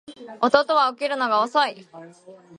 [0.41, 1.87] 弟は起きるのが遅い